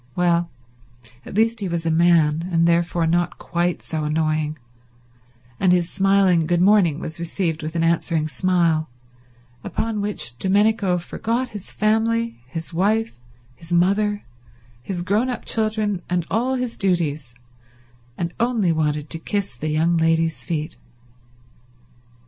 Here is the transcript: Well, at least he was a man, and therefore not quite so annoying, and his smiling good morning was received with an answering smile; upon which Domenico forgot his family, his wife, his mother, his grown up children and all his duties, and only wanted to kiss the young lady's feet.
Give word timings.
Well, 0.15 0.49
at 1.27 1.35
least 1.35 1.59
he 1.59 1.69
was 1.69 1.85
a 1.85 1.91
man, 1.91 2.49
and 2.51 2.67
therefore 2.67 3.05
not 3.05 3.37
quite 3.37 3.83
so 3.83 4.03
annoying, 4.03 4.57
and 5.59 5.71
his 5.71 5.91
smiling 5.91 6.47
good 6.47 6.59
morning 6.59 6.99
was 6.99 7.19
received 7.19 7.61
with 7.61 7.75
an 7.75 7.83
answering 7.83 8.27
smile; 8.27 8.89
upon 9.63 10.01
which 10.01 10.39
Domenico 10.39 10.97
forgot 10.97 11.49
his 11.49 11.71
family, 11.71 12.41
his 12.47 12.73
wife, 12.73 13.19
his 13.55 13.71
mother, 13.71 14.23
his 14.81 15.03
grown 15.03 15.29
up 15.29 15.45
children 15.45 16.01
and 16.09 16.25
all 16.31 16.55
his 16.55 16.77
duties, 16.77 17.35
and 18.17 18.33
only 18.39 18.71
wanted 18.71 19.07
to 19.11 19.19
kiss 19.19 19.55
the 19.55 19.69
young 19.69 19.97
lady's 19.97 20.43
feet. 20.43 20.77